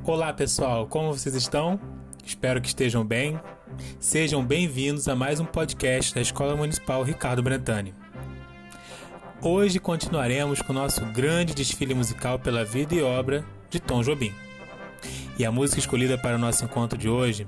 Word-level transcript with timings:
Olá 0.00 0.32
pessoal, 0.32 0.88
como 0.88 1.12
vocês 1.12 1.36
estão? 1.36 1.78
Espero 2.24 2.60
que 2.60 2.66
estejam 2.66 3.04
bem. 3.04 3.38
Sejam 4.00 4.44
bem-vindos 4.44 5.06
a 5.06 5.14
mais 5.14 5.38
um 5.38 5.44
podcast 5.44 6.12
da 6.12 6.20
Escola 6.20 6.56
Municipal 6.56 7.04
Ricardo 7.04 7.40
Brentani. 7.40 7.94
Hoje 9.40 9.78
continuaremos 9.78 10.60
com 10.60 10.72
o 10.72 10.74
nosso 10.74 11.04
grande 11.06 11.54
desfile 11.54 11.94
musical 11.94 12.36
pela 12.36 12.64
vida 12.64 12.96
e 12.96 13.02
obra 13.02 13.44
de 13.70 13.78
Tom 13.78 14.02
Jobim. 14.02 14.32
E 15.38 15.44
a 15.44 15.52
música 15.52 15.78
escolhida 15.78 16.18
para 16.18 16.34
o 16.34 16.40
nosso 16.40 16.64
encontro 16.64 16.98
de 16.98 17.08
hoje 17.08 17.46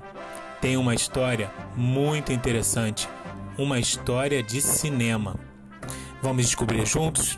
tem 0.61 0.77
uma 0.77 0.95
história 0.95 1.51
muito 1.75 2.31
interessante, 2.31 3.09
uma 3.57 3.79
história 3.79 4.41
de 4.41 4.61
cinema. 4.61 5.37
Vamos 6.21 6.45
descobrir 6.45 6.85
juntos? 6.85 7.37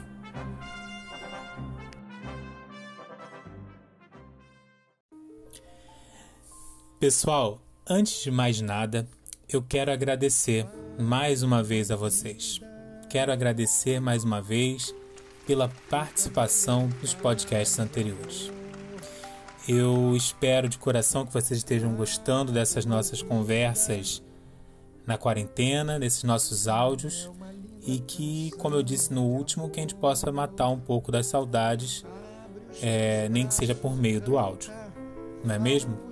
Pessoal, 6.99 7.61
antes 7.87 8.23
de 8.23 8.31
mais 8.31 8.59
nada, 8.59 9.07
eu 9.47 9.61
quero 9.61 9.91
agradecer 9.91 10.65
mais 10.97 11.43
uma 11.43 11.61
vez 11.61 11.91
a 11.91 11.95
vocês. 11.95 12.59
Quero 13.07 13.31
agradecer 13.31 13.99
mais 13.99 14.23
uma 14.23 14.41
vez 14.41 14.95
pela 15.45 15.69
participação 15.91 16.89
nos 16.99 17.13
podcasts 17.13 17.77
anteriores. 17.77 18.51
Eu 19.69 20.15
espero 20.15 20.67
de 20.67 20.79
coração 20.79 21.23
que 21.23 21.31
vocês 21.31 21.59
estejam 21.59 21.93
gostando 21.93 22.51
dessas 22.51 22.83
nossas 22.83 23.21
conversas 23.21 24.23
na 25.05 25.19
quarentena, 25.19 25.99
desses 25.99 26.23
nossos 26.23 26.67
áudios 26.67 27.29
e 27.85 27.99
que, 27.99 28.49
como 28.57 28.73
eu 28.73 28.81
disse 28.81 29.13
no 29.13 29.23
último, 29.23 29.69
que 29.69 29.79
a 29.79 29.83
gente 29.83 29.93
possa 29.93 30.31
matar 30.31 30.69
um 30.69 30.79
pouco 30.79 31.11
das 31.11 31.27
saudades, 31.27 32.03
é, 32.81 33.29
nem 33.29 33.45
que 33.45 33.53
seja 33.53 33.75
por 33.75 33.95
meio 33.95 34.19
do 34.19 34.39
áudio, 34.39 34.71
não 35.43 35.53
é 35.53 35.59
mesmo? 35.59 36.07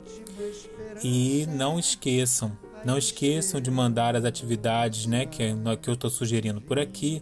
E 1.04 1.46
não 1.48 1.78
esqueçam, 1.78 2.58
não 2.84 2.98
esqueçam 2.98 3.60
de 3.60 3.70
mandar 3.70 4.16
as 4.16 4.26
atividades, 4.26 5.06
né, 5.06 5.26
que, 5.26 5.44
que 5.82 5.90
eu 5.90 5.94
estou 5.94 6.10
sugerindo 6.10 6.62
por 6.62 6.80
aqui, 6.80 7.22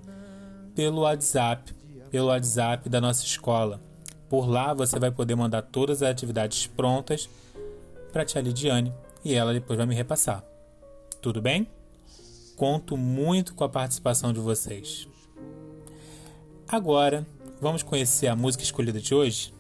pelo 0.76 1.02
WhatsApp, 1.02 1.74
pelo 2.10 2.28
WhatsApp 2.28 2.90
da 2.90 3.02
nossa 3.02 3.26
escola. 3.26 3.82
Por 4.30 4.50
lá 4.50 4.74
você 4.74 5.00
vai 5.00 5.12
poder 5.12 5.36
mandar 5.36 5.62
todas 5.62 6.02
as 6.02 6.10
atividades 6.10 6.68
prontas 6.68 7.30
para 8.12 8.24
a 8.24 8.26
tia 8.26 8.42
Lidiane 8.42 8.94
e 9.24 9.34
ela 9.34 9.54
depois 9.54 9.78
vai 9.78 9.86
me 9.86 9.96
repassar. 9.96 10.44
Tudo 11.22 11.42
bem? 11.42 11.68
Conto 12.56 12.98
muito 12.98 13.54
com 13.56 13.64
a 13.64 13.70
participação 13.70 14.34
de 14.34 14.40
vocês. 14.40 15.08
Agora, 16.68 17.26
vamos 17.62 17.84
conhecer 17.84 18.28
a 18.28 18.36
música 18.36 18.64
escolhida 18.64 19.00
de 19.00 19.14
hoje? 19.14 19.53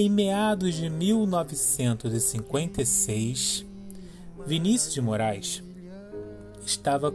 Em 0.00 0.08
meados 0.08 0.76
de 0.76 0.88
1956, 0.88 3.66
Vinícius 4.46 4.94
de 4.94 5.00
Moraes 5.00 5.60
estava 6.64 7.12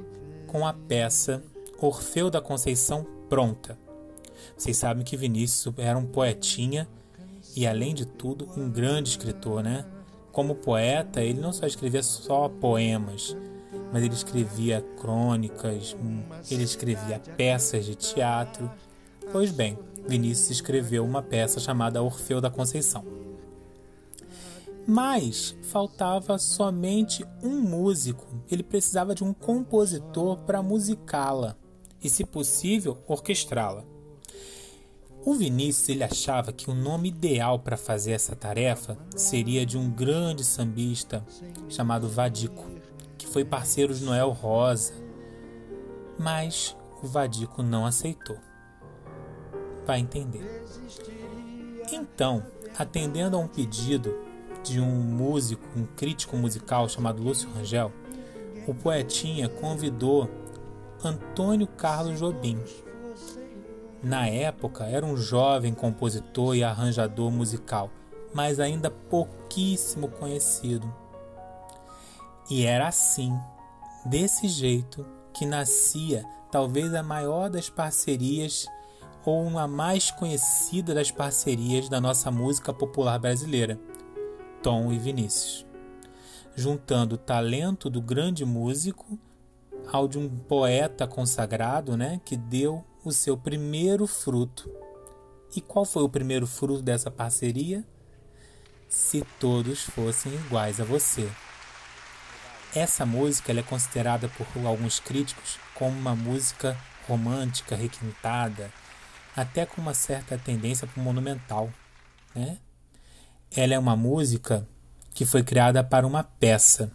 com 0.48 0.67
a 0.67 0.73
peça 0.73 1.42
Orfeu 1.80 2.30
da 2.30 2.42
Conceição 2.42 3.08
pronta. 3.30 3.80
Vocês 4.58 4.76
sabem 4.76 5.06
que 5.06 5.16
Vinícius 5.16 5.73
era 5.78 5.98
um 5.98 6.06
poetinha 6.06 6.86
e, 7.56 7.66
além 7.66 7.94
de 7.94 8.06
tudo, 8.06 8.50
um 8.58 8.70
grande 8.70 9.11
escritor, 9.11 9.64
né? 9.64 9.86
Como 10.34 10.54
poeta, 10.54 11.22
ele 11.22 11.39
não 11.39 11.54
só 11.54 11.66
escrevia 11.66 12.04
só 12.04 12.50
poemas, 12.50 13.34
mas 13.94 14.04
ele 14.04 14.14
escrevia 14.14 14.81
crônicas, 15.00 15.95
ele 16.52 16.64
escrevia 16.64 17.17
peças 17.38 17.86
de 17.86 17.95
teatro. 17.95 18.70
Pois 19.34 19.52
bem, 19.52 19.80
Vinícius 20.08 20.52
escreveu 20.52 21.03
uma 21.03 21.23
peça 21.23 21.59
chamada 21.59 22.03
Orfeu 22.03 22.39
da 22.39 22.52
Conceição. 22.52 23.03
Mas 24.86 25.58
faltava 25.64 26.38
somente 26.38 27.26
um 27.42 27.59
músico, 27.59 28.28
ele 28.52 28.61
precisava 28.61 29.16
de 29.16 29.23
um 29.23 29.34
compositor 29.34 30.38
para 30.45 30.61
musicá-la 30.61 31.58
e, 31.99 32.11
se 32.11 32.23
possível, 32.23 32.99
orquestrá-la. 33.08 33.83
O 35.26 35.33
Vinícius 35.33 35.89
ele 35.89 36.04
achava 36.04 36.54
que 36.54 36.70
o 36.70 36.76
nome 36.76 37.10
ideal 37.10 37.58
para 37.58 37.76
fazer 37.76 38.11
essa 38.11 38.36
tarefa 38.36 38.95
seria 39.15 39.65
de 39.65 39.80
um 39.80 39.89
grande 39.89 40.44
sambista 40.44 41.26
chamado 41.67 42.08
Vadico, 42.08 42.70
que 43.17 43.26
foi 43.26 43.44
parceiro 43.44 43.95
de 43.95 44.04
Noel 44.04 44.30
Rosa. 44.30 44.94
Mas 46.20 46.77
o 47.02 47.08
Vadico 47.08 47.64
não 47.64 47.83
aceitou 47.83 48.38
vai 49.86 49.99
entender. 49.99 50.66
Então, 51.92 52.45
atendendo 52.77 53.38
a 53.38 53.39
um 53.39 53.48
pedido 53.48 54.16
de 54.64 54.80
um 54.80 55.02
músico, 55.02 55.64
um 55.76 55.86
crítico 55.86 56.38
musical 56.38 56.88
chamado 56.88 57.21
Lúcio 57.21 57.49
Rangel, 57.52 57.92
o 58.67 58.73
poetinha 58.73 59.49
convidou 59.49 60.30
Antônio 61.04 61.67
Carlos 61.67 62.20
Jobim. 62.20 62.58
Na 64.02 64.27
época, 64.27 64.86
era 64.86 65.05
um 65.05 65.17
jovem 65.17 65.73
compositor 65.73 66.55
e 66.55 66.64
arranjador 66.64 67.32
musical, 67.32 67.89
mas 68.33 68.60
ainda 68.60 68.89
pouquíssimo 68.89 70.08
conhecido. 70.08 70.94
E 72.50 72.65
era 72.65 72.88
assim, 72.88 73.33
desse 74.05 74.48
jeito, 74.48 75.05
que 75.33 75.45
nascia 75.45 76.26
talvez 76.52 76.94
a 76.94 77.02
maior 77.02 77.50
das 77.50 77.70
parcerias 77.70 78.65
ou 79.26 79.45
uma 79.45 79.67
mais 79.67 80.11
conhecida 80.11 80.94
das 80.94 81.11
parcerias 81.11 81.88
da 81.88 82.02
nossa 82.02 82.30
música 82.30 82.73
popular 82.73 83.17
brasileira, 83.20 83.80
Tom 84.61 84.92
e 84.92 85.00
Vinícius, 85.00 85.66
juntando 86.56 87.16
o 87.16 87.17
talento 87.17 87.89
do 87.89 88.02
grande 88.02 88.45
músico 88.45 89.17
ao 89.92 90.08
de 90.08 90.17
um 90.17 90.30
poeta 90.30 91.08
consagrado, 91.08 91.98
né, 91.98 92.20
que 92.26 92.36
deu 92.36 92.83
o 93.04 93.12
seu 93.12 93.38
primeiro 93.38 94.08
fruto. 94.08 94.70
E 95.56 95.62
qual 95.62 95.86
foi 95.86 96.04
o 96.04 96.10
primeiro 96.10 96.48
fruto 96.48 96.82
dessa 96.82 97.12
parceria? 97.12 97.86
Se 98.88 99.26
todos 99.39 99.83
fossem 99.83 100.33
iguais 100.33 100.80
a 100.80 100.83
você. 100.83 101.30
Essa 102.76 103.06
música 103.06 103.52
é 103.52 103.62
considerada 103.62 104.28
por 104.30 104.48
alguns 104.66 105.00
críticos 105.00 105.60
como 105.76 105.98
uma 105.98 106.16
música 106.16 106.78
romântica, 107.08 107.76
requintada, 107.76 108.72
até 109.36 109.66
com 109.66 109.82
uma 109.82 109.94
certa 109.94 110.38
tendência 110.38 110.88
para 110.88 110.99
o 110.99 111.04
monumental. 111.04 111.70
Né? 112.36 112.58
Ela 113.55 113.73
é 113.73 113.80
uma 113.80 113.95
música 113.95 114.67
que 115.14 115.26
foi 115.26 115.44
criada 115.44 115.83
para 115.83 116.08
uma 116.08 116.23
peça. 116.23 116.92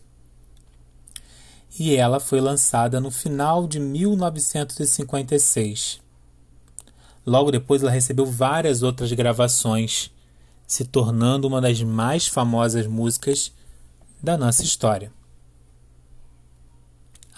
E 1.79 1.95
ela 1.95 2.19
foi 2.19 2.41
lançada 2.41 3.01
no 3.01 3.11
final 3.11 3.67
de 3.67 3.79
1956. 3.79 6.01
Logo 7.25 7.51
depois, 7.51 7.83
ela 7.83 7.91
recebeu 7.91 8.27
várias 8.27 8.83
outras 8.83 9.13
gravações, 9.13 10.11
se 10.67 10.85
tornando 10.85 11.47
uma 11.47 11.61
das 11.61 11.83
mais 11.83 12.27
famosas 12.27 12.87
músicas 12.87 13.53
da 14.23 14.37
nossa 14.37 14.63
história. 14.63 15.13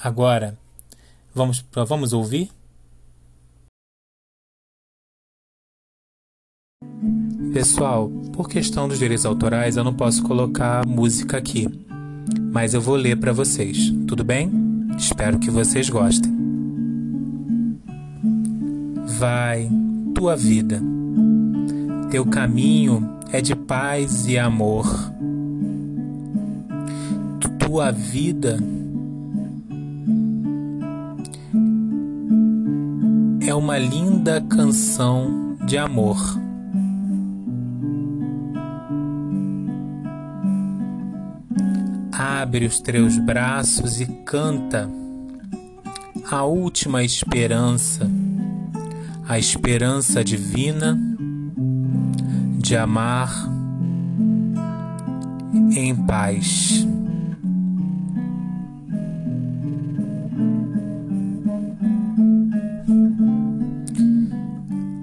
Agora, 0.02 0.58
vamos, 1.34 1.64
vamos 1.72 2.12
ouvir? 2.12 2.50
Pessoal, 7.52 8.08
por 8.32 8.48
questão 8.48 8.86
dos 8.86 9.00
direitos 9.00 9.26
autorais 9.26 9.76
eu 9.76 9.82
não 9.82 9.92
posso 9.92 10.22
colocar 10.22 10.86
música 10.86 11.36
aqui, 11.36 11.68
mas 12.52 12.74
eu 12.74 12.80
vou 12.80 12.94
ler 12.94 13.18
para 13.18 13.32
vocês, 13.32 13.92
tudo 14.06 14.22
bem? 14.22 14.50
Espero 14.96 15.36
que 15.36 15.50
vocês 15.50 15.90
gostem. 15.90 16.32
Vai, 19.18 19.68
tua 20.14 20.36
vida, 20.36 20.80
teu 22.08 22.24
caminho 22.24 23.18
é 23.32 23.40
de 23.40 23.56
paz 23.56 24.28
e 24.28 24.38
amor. 24.38 24.86
Tua 27.58 27.90
vida 27.90 28.58
é 33.44 33.52
uma 33.52 33.76
linda 33.76 34.40
canção 34.40 35.56
de 35.66 35.76
amor. 35.76 36.16
Abre 42.50 42.66
os 42.66 42.80
teus 42.80 43.16
braços 43.16 44.00
e 44.00 44.06
canta 44.24 44.90
a 46.28 46.42
última 46.42 47.04
esperança, 47.04 48.10
a 49.28 49.38
esperança 49.38 50.24
divina 50.24 50.98
de 52.58 52.76
amar 52.76 53.30
em 55.76 55.94
paz. 55.94 56.84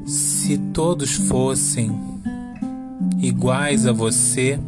Se 0.06 0.58
todos 0.74 1.16
fossem 1.16 1.98
iguais 3.22 3.88
a 3.88 3.94
você. 3.94 4.60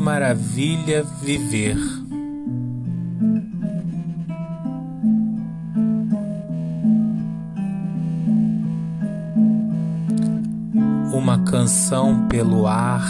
Maravilha 0.00 1.04
viver. 1.22 1.76
Uma 11.12 11.40
canção 11.44 12.26
pelo 12.28 12.66
ar, 12.66 13.06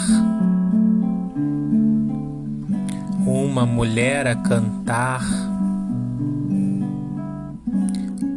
uma 3.25 3.65
mulher 3.65 4.27
a 4.27 4.35
cantar, 4.35 5.23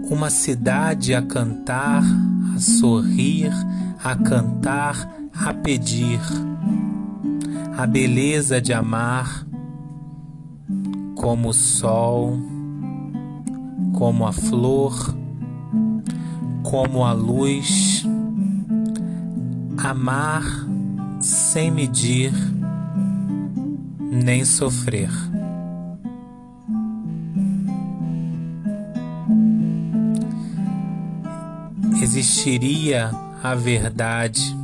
uma 0.08 0.30
cidade 0.30 1.12
a 1.12 1.20
cantar, 1.20 2.04
a 2.54 2.58
sorrir, 2.60 3.52
a 4.02 4.14
cantar, 4.14 5.10
a 5.34 5.52
pedir 5.52 6.20
a 7.76 7.86
beleza 7.86 8.60
de 8.60 8.72
amar 8.72 9.46
como 11.16 11.48
o 11.48 11.52
sol, 11.52 12.38
como 13.92 14.26
a 14.26 14.32
flor, 14.32 14.94
como 16.62 17.04
a 17.04 17.12
luz, 17.12 18.06
amar 19.76 20.44
sem 21.20 21.70
medir 21.70 22.32
nem 23.98 24.44
sofrer. 24.44 25.10
Existiria 32.00 33.10
a 33.42 33.54
verdade 33.54 34.63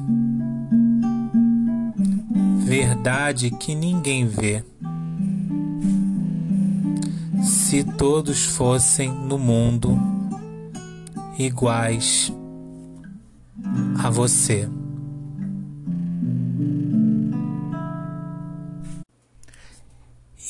verdade 2.70 3.50
que 3.50 3.75
ninguém 3.75 4.28
vê. 4.28 4.62
Se 7.43 7.82
todos 7.82 8.44
fossem 8.44 9.11
no 9.11 9.37
mundo 9.37 9.99
iguais 11.37 12.32
a 13.99 14.08
você. 14.08 14.69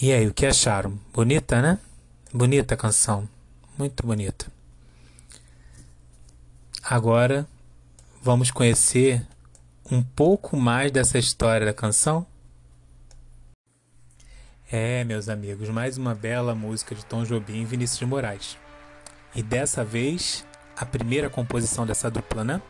E 0.02 0.12
aí, 0.12 0.26
o 0.26 0.34
que 0.34 0.44
acharam? 0.44 0.98
Bonita, 1.14 1.62
né? 1.62 1.78
Bonita 2.34 2.74
a 2.74 2.76
canção. 2.76 3.26
Muito 3.78 4.06
bonita. 4.06 4.52
Agora 6.82 7.46
vamos 8.22 8.50
conhecer 8.50 9.26
um 9.90 10.02
pouco 10.02 10.56
mais 10.56 10.92
dessa 10.92 11.18
história 11.18 11.66
da 11.66 11.74
canção? 11.74 12.24
É, 14.70 15.02
meus 15.02 15.28
amigos, 15.28 15.68
mais 15.68 15.98
uma 15.98 16.14
bela 16.14 16.54
música 16.54 16.94
de 16.94 17.04
Tom 17.04 17.24
Jobim 17.24 17.62
e 17.62 17.64
Vinícius 17.64 17.98
de 17.98 18.06
Moraes. 18.06 18.56
E 19.34 19.42
dessa 19.42 19.84
vez, 19.84 20.46
a 20.76 20.86
primeira 20.86 21.28
composição 21.28 21.84
dessa 21.84 22.08
dupla, 22.08 22.44
né? 22.44 22.62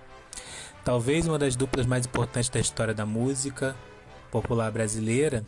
Talvez 0.82 1.26
uma 1.26 1.38
das 1.38 1.55
duplas 1.55 1.84
mais 1.84 2.06
importantes 2.06 2.49
da 2.49 2.58
história 2.58 2.94
da 2.94 3.05
música 3.05 3.76
popular 4.31 4.73
brasileira. 4.73 5.44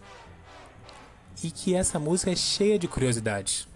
E 1.42 1.50
que 1.50 1.74
essa 1.74 1.98
música 1.98 2.30
é 2.30 2.36
cheia 2.36 2.78
de 2.78 2.86
curiosidades. 2.86 3.66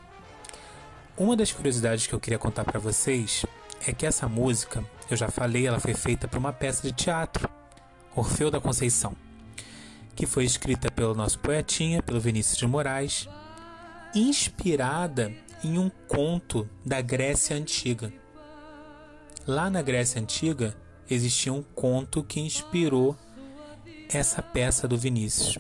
Uma 1.17 1.35
das 1.35 1.51
curiosidades 1.51 2.07
que 2.07 2.15
eu 2.15 2.21
queria 2.21 2.39
contar 2.39 2.65
para 2.65 2.79
vocês 2.79 3.47
é 3.87 3.93
que 3.93 4.05
essa 4.05 4.29
música, 4.29 4.85
eu 5.11 5.17
já 5.17 5.29
falei, 5.31 5.67
ela 5.67 5.81
foi 5.81 5.95
feita 5.95 6.29
para 6.29 6.39
uma 6.39 6.53
peça 6.53 6.83
de 6.83 6.93
teatro 6.93 7.49
Orfeu 8.17 8.51
da 8.51 8.59
Conceição, 8.59 9.15
que 10.15 10.25
foi 10.25 10.45
escrita 10.45 10.91
pelo 10.91 11.15
nosso 11.15 11.39
poetinha, 11.39 12.03
pelo 12.03 12.19
Vinícius 12.19 12.57
de 12.57 12.67
Moraes, 12.67 13.29
inspirada 14.15 15.31
em 15.63 15.79
um 15.79 15.91
conto 16.09 16.67
da 16.85 17.03
Grécia 17.03 17.55
Antiga. 17.55 18.11
Lá 19.47 19.69
na 19.69 19.83
Grécia 19.83 20.21
Antiga 20.21 20.75
existia 21.11 21.53
um 21.53 21.63
conto 21.63 22.25
que 22.25 22.41
inspirou 22.41 23.15
essa 24.09 24.43
peça 24.43 24.89
do 24.89 24.97
Vinícius. 24.97 25.59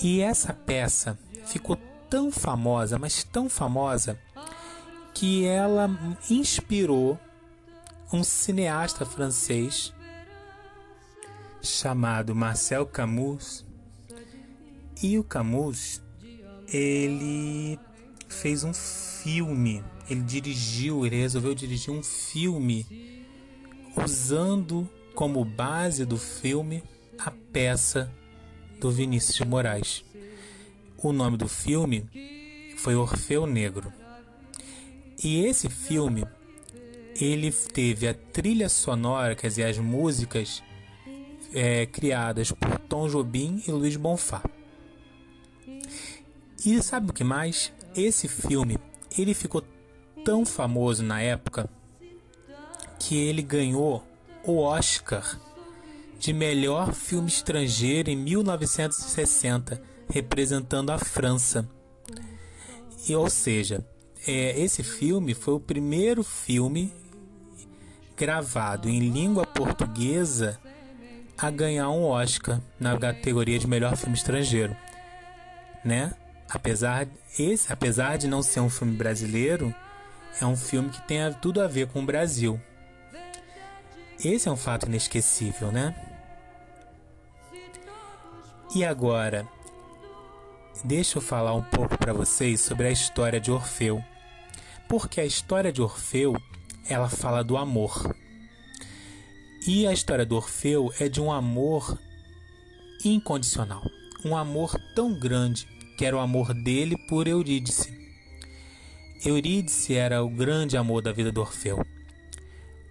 E 0.00 0.20
essa 0.20 0.52
peça 0.52 1.18
ficou 1.46 1.76
tão 2.08 2.30
famosa, 2.30 2.96
mas 2.96 3.24
tão 3.24 3.48
famosa, 3.48 4.18
que 5.12 5.46
ela 5.46 5.90
inspirou 6.30 7.18
um 8.12 8.22
cineasta 8.22 9.04
francês 9.04 9.92
chamado 11.66 12.34
Marcel 12.34 12.86
Camus. 12.86 13.64
E 15.02 15.18
o 15.18 15.24
Camus, 15.24 16.02
ele 16.72 17.78
fez 18.28 18.64
um 18.64 18.72
filme, 18.72 19.84
ele 20.08 20.22
dirigiu, 20.22 21.04
ele 21.04 21.16
resolveu 21.16 21.54
dirigir 21.54 21.92
um 21.92 22.02
filme 22.02 23.24
usando 23.96 24.88
como 25.14 25.44
base 25.44 26.04
do 26.04 26.16
filme 26.16 26.82
a 27.18 27.30
peça 27.30 28.10
do 28.80 28.90
Vinícius 28.90 29.36
de 29.36 29.44
Moraes. 29.44 30.04
O 30.98 31.12
nome 31.12 31.36
do 31.36 31.48
filme 31.48 32.08
foi 32.78 32.94
Orfeu 32.94 33.46
Negro. 33.46 33.92
E 35.22 35.44
esse 35.44 35.68
filme 35.68 36.24
ele 37.20 37.50
teve 37.50 38.06
a 38.06 38.14
trilha 38.14 38.68
sonora, 38.68 39.34
quer 39.34 39.48
dizer, 39.48 39.64
as 39.64 39.78
músicas 39.78 40.62
é, 41.52 41.86
criadas 41.86 42.52
por 42.52 42.78
Tom 42.80 43.08
Jobim 43.08 43.62
e 43.66 43.70
Luiz 43.70 43.96
Bonfá. 43.96 44.42
E 46.64 46.82
sabe 46.82 47.10
o 47.10 47.14
que 47.14 47.24
mais? 47.24 47.72
Esse 47.94 48.28
filme 48.28 48.78
ele 49.16 49.34
ficou 49.34 49.62
tão 50.24 50.44
famoso 50.44 51.02
na 51.02 51.20
época 51.20 51.68
que 52.98 53.16
ele 53.16 53.42
ganhou 53.42 54.02
o 54.42 54.58
Oscar 54.58 55.40
de 56.18 56.32
melhor 56.32 56.92
filme 56.92 57.28
estrangeiro 57.28 58.10
em 58.10 58.16
1960, 58.16 59.80
representando 60.08 60.90
a 60.90 60.98
França. 60.98 61.68
E, 63.08 63.14
ou 63.14 63.30
seja, 63.30 63.86
é, 64.26 64.58
esse 64.60 64.82
filme 64.82 65.34
foi 65.34 65.54
o 65.54 65.60
primeiro 65.60 66.24
filme 66.24 66.92
gravado 68.16 68.88
em 68.88 68.98
língua 68.98 69.46
portuguesa 69.46 70.58
a 71.38 71.50
ganhar 71.50 71.90
um 71.90 72.04
Oscar 72.04 72.60
na 72.80 72.98
categoria 72.98 73.58
de 73.58 73.66
melhor 73.66 73.96
filme 73.96 74.16
estrangeiro, 74.16 74.76
né? 75.84 76.12
Apesar 76.48 77.06
esse, 77.38 77.72
apesar 77.72 78.16
de 78.16 78.26
não 78.26 78.42
ser 78.42 78.60
um 78.60 78.70
filme 78.70 78.96
brasileiro, 78.96 79.74
é 80.40 80.46
um 80.46 80.56
filme 80.56 80.90
que 80.90 81.02
tem 81.02 81.18
tudo 81.40 81.60
a 81.60 81.66
ver 81.66 81.88
com 81.88 82.02
o 82.02 82.06
Brasil. 82.06 82.60
Esse 84.24 84.48
é 84.48 84.52
um 84.52 84.56
fato 84.56 84.86
inesquecível, 84.86 85.70
né? 85.70 85.94
E 88.74 88.84
agora, 88.84 89.46
deixa 90.84 91.18
eu 91.18 91.22
falar 91.22 91.54
um 91.54 91.62
pouco 91.62 91.96
para 91.98 92.12
vocês 92.12 92.60
sobre 92.60 92.86
a 92.86 92.90
história 92.90 93.40
de 93.40 93.50
Orfeu. 93.50 94.02
Porque 94.88 95.20
a 95.20 95.24
história 95.24 95.72
de 95.72 95.82
Orfeu, 95.82 96.34
ela 96.88 97.08
fala 97.08 97.42
do 97.42 97.56
amor. 97.56 98.14
E 99.66 99.84
a 99.84 99.92
história 99.92 100.24
do 100.24 100.36
Orfeu 100.36 100.94
é 101.00 101.08
de 101.08 101.20
um 101.20 101.32
amor 101.32 101.98
incondicional, 103.04 103.82
um 104.24 104.36
amor 104.36 104.80
tão 104.94 105.12
grande 105.12 105.66
que 105.98 106.04
era 106.04 106.16
o 106.16 106.20
amor 106.20 106.54
dele 106.54 106.96
por 107.08 107.26
Eurídice. 107.26 107.92
Eurídice 109.24 109.96
era 109.96 110.22
o 110.22 110.28
grande 110.30 110.76
amor 110.76 111.02
da 111.02 111.10
vida 111.10 111.32
do 111.32 111.40
Orfeu. 111.40 111.84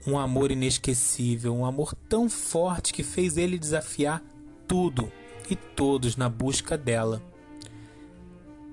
Um 0.06 0.20
amor 0.20 0.52
inesquecível, 0.52 1.56
um 1.56 1.66
amor 1.66 1.96
tão 2.10 2.30
forte 2.30 2.92
que 2.92 3.04
fez 3.04 3.38
ele 3.38 3.58
desafiar 3.58 4.22
tudo 4.68 5.10
e 5.50 5.56
todos 5.56 6.18
na 6.18 6.28
busca 6.28 6.78
dela. 6.78 7.22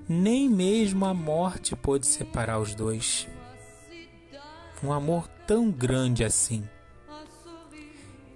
Nem 0.09 0.49
mesmo 0.49 1.05
a 1.05 1.15
morte 1.15 1.77
pôde 1.77 2.09
separar 2.09 2.59
os 2.59 2.75
dois. 2.75 3.29
Um 4.83 4.93
amor 4.93 5.29
tão 5.47 5.71
grande 5.71 6.25
assim 6.25 6.65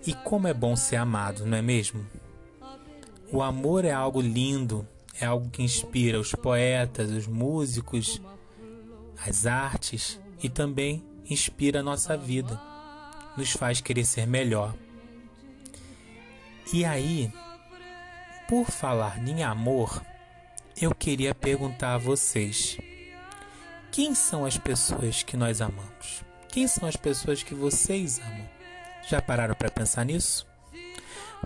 e 0.07 0.15
como 0.15 0.47
é 0.47 0.55
bom 0.55 0.77
ser 0.77 0.97
amado, 0.97 1.45
não 1.45 1.57
é 1.57 1.63
mesmo? 1.63 2.07
O 3.33 3.43
amor 3.43 3.85
é 3.85 3.91
algo 3.91 4.21
lindo, 4.21 4.87
é 5.21 5.27
algo 5.27 5.51
que 5.51 5.63
inspira 5.63 6.21
os 6.21 6.33
poetas, 6.33 7.11
os 7.11 7.27
músicos, 7.27 8.23
as 9.27 9.47
artes 9.47 10.21
e 10.41 10.49
também 10.49 11.05
inspira 11.29 11.81
a 11.81 11.83
nossa 11.83 12.17
vida, 12.17 12.61
nos 13.37 13.51
faz 13.51 13.81
querer 13.81 14.05
ser 14.05 14.27
melhor. 14.27 14.75
E 16.73 16.85
aí, 16.85 17.33
por 18.49 18.67
falar 18.67 19.19
em 19.27 19.43
amor, 19.43 20.01
eu 20.81 20.95
queria 20.95 21.35
perguntar 21.35 21.95
a 21.95 21.99
vocês: 21.99 22.79
quem 23.91 24.15
são 24.15 24.45
as 24.45 24.57
pessoas 24.57 25.25
que 25.25 25.37
nós 25.37 25.61
amamos? 25.61 26.25
Quem 26.49 26.69
são 26.69 26.89
as 26.89 26.97
pessoas 26.97 27.43
que 27.43 27.55
vocês 27.55 28.21
amam? 28.21 28.56
Já 29.09 29.23
pararam 29.23 29.55
para 29.55 29.71
pensar 29.71 30.05
nisso? 30.05 30.47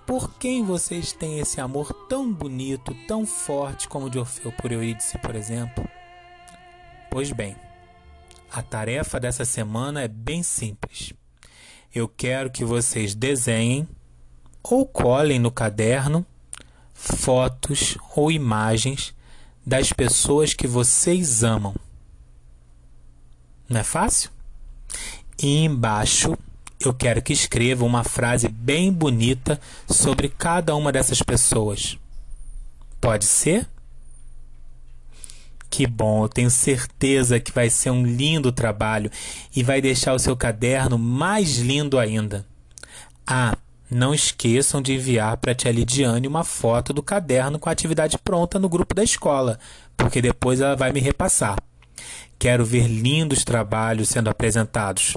Por 0.07 0.35
quem 0.39 0.65
vocês 0.65 1.13
têm 1.13 1.41
esse 1.41 1.61
amor 1.61 1.93
tão 2.09 2.33
bonito, 2.33 2.95
tão 3.07 3.27
forte 3.27 3.87
como 3.87 4.07
o 4.07 4.11
de 4.11 4.19
Orfeu 4.19 4.51
por 4.53 4.73
Eurídice, 4.73 5.19
por 5.19 5.35
exemplo? 5.35 5.87
Pois 7.11 7.31
bem, 7.33 7.55
a 8.51 8.63
tarefa 8.63 9.21
dessa 9.21 9.45
semana 9.45 10.01
é 10.01 10.09
bem 10.09 10.43
simples. 10.43 11.13
Eu 11.95 12.09
quero 12.09 12.51
que 12.51 12.65
vocês 12.65 13.15
desenhem 13.15 13.87
ou 14.63 14.87
colhem 14.87 15.39
no 15.39 15.51
caderno 15.51 16.25
fotos 16.95 17.97
ou 18.15 18.31
imagens 18.31 19.15
das 19.67 19.93
pessoas 19.93 20.55
que 20.55 20.67
vocês 20.67 21.45
amam. 21.45 21.75
Não 23.69 23.81
é 23.81 23.85
fácil? 23.85 24.31
E 25.43 25.65
embaixo 25.65 26.37
eu 26.81 26.95
quero 26.95 27.21
que 27.21 27.33
escreva 27.33 27.85
uma 27.85 28.03
frase 28.03 28.49
bem 28.49 28.91
bonita 28.91 29.61
sobre 29.87 30.29
cada 30.29 30.75
uma 30.75 30.91
dessas 30.91 31.21
pessoas. 31.21 31.99
Pode 32.99 33.27
ser? 33.27 33.69
Que 35.69 35.87
bom, 35.87 36.25
eu 36.25 36.29
tenho 36.29 36.51
certeza 36.51 37.39
que 37.39 37.53
vai 37.53 37.71
ser 37.71 37.91
um 37.91 38.05
lindo 38.05 38.51
trabalho 38.51 39.11
e 39.55 39.63
vai 39.63 39.81
deixar 39.81 40.15
o 40.15 40.19
seu 40.19 40.37
caderno 40.37 40.99
mais 40.99 41.59
lindo 41.59 41.99
ainda. 41.99 42.45
Ah, 43.27 43.57
não 43.91 44.15
esqueçam 44.15 44.83
de 44.83 44.95
enviar 44.95 45.37
para 45.37 45.53
a 45.53 45.55
tia 45.55 45.71
Lidiane 45.71 46.27
uma 46.27 46.45
foto 46.45 46.93
do 46.93 47.03
caderno 47.03 47.59
com 47.59 47.69
a 47.69 47.73
atividade 47.73 48.19
pronta 48.19 48.59
no 48.59 48.69
grupo 48.69 48.95
da 48.95 49.05
escola, 49.05 49.61
porque 49.97 50.21
depois 50.21 50.61
ela 50.61 50.75
vai 50.75 50.93
me 50.93 51.01
repassar. 51.01 51.57
Quero 52.39 52.65
ver 52.65 52.89
lindos 52.89 53.45
trabalhos 53.45 54.09
sendo 54.09 54.31
apresentados. 54.31 55.17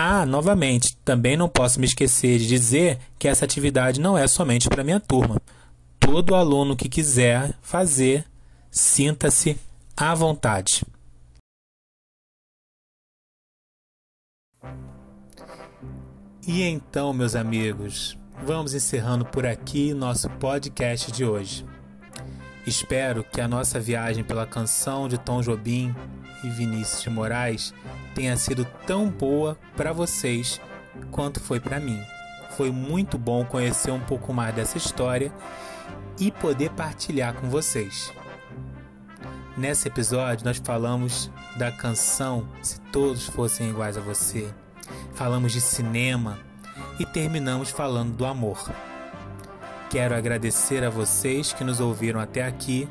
Ah, 0.00 0.24
novamente, 0.24 0.96
também 1.04 1.36
não 1.36 1.48
posso 1.48 1.80
me 1.80 1.86
esquecer 1.86 2.38
de 2.38 2.46
dizer 2.46 3.00
que 3.18 3.26
essa 3.26 3.44
atividade 3.44 4.00
não 4.00 4.16
é 4.16 4.28
somente 4.28 4.68
para 4.68 4.84
minha 4.84 5.00
turma. 5.00 5.42
Todo 5.98 6.36
aluno 6.36 6.76
que 6.76 6.88
quiser 6.88 7.52
fazer 7.60 8.24
Sinta-se 8.70 9.58
à 9.96 10.14
vontade. 10.14 10.84
E 16.46 16.62
então, 16.62 17.12
meus 17.12 17.34
amigos, 17.34 18.16
vamos 18.44 18.74
encerrando 18.74 19.24
por 19.24 19.46
aqui 19.46 19.92
nosso 19.92 20.30
podcast 20.30 21.10
de 21.10 21.24
hoje. 21.24 21.66
Espero 22.66 23.24
que 23.24 23.40
a 23.40 23.48
nossa 23.48 23.80
viagem 23.80 24.22
pela 24.22 24.46
canção 24.46 25.08
de 25.08 25.18
Tom 25.18 25.40
Jobim 25.42 25.94
e 26.44 26.50
Vinícius 26.50 27.02
de 27.02 27.10
Moraes 27.10 27.74
tenha 28.18 28.36
sido 28.36 28.64
tão 28.84 29.08
boa 29.08 29.56
para 29.76 29.92
vocês 29.92 30.60
quanto 31.12 31.38
foi 31.38 31.60
para 31.60 31.78
mim. 31.78 32.02
Foi 32.56 32.68
muito 32.68 33.16
bom 33.16 33.44
conhecer 33.44 33.92
um 33.92 34.00
pouco 34.00 34.34
mais 34.34 34.52
dessa 34.52 34.76
história 34.76 35.32
e 36.18 36.32
poder 36.32 36.70
partilhar 36.70 37.32
com 37.34 37.48
vocês. 37.48 38.12
Nesse 39.56 39.86
episódio, 39.86 40.44
nós 40.44 40.58
falamos 40.58 41.30
da 41.56 41.70
canção 41.70 42.48
Se 42.60 42.80
Todos 42.92 43.28
Fossem 43.28 43.70
Iguais 43.70 43.96
a 43.96 44.00
Você, 44.00 44.52
falamos 45.14 45.52
de 45.52 45.60
cinema 45.60 46.40
e 46.98 47.06
terminamos 47.06 47.70
falando 47.70 48.16
do 48.16 48.26
amor. 48.26 48.68
Quero 49.90 50.16
agradecer 50.16 50.82
a 50.82 50.90
vocês 50.90 51.52
que 51.52 51.62
nos 51.62 51.78
ouviram 51.78 52.18
até 52.18 52.44
aqui, 52.44 52.88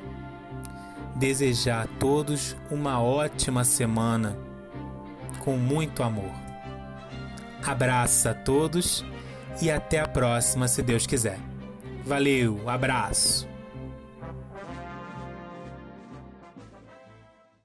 desejar 1.17 1.83
a 1.83 1.99
todos 1.99 2.55
uma 2.71 3.01
ótima 3.01 3.65
semana 3.65 4.46
com 5.39 5.57
muito 5.57 6.03
amor. 6.03 6.31
Abraço 7.65 8.29
a 8.29 8.33
todos 8.33 9.03
e 9.61 9.69
até 9.69 9.99
a 9.99 10.07
próxima, 10.07 10.67
se 10.67 10.81
Deus 10.81 11.05
quiser. 11.05 11.39
Valeu, 12.05 12.69
abraço! 12.69 13.56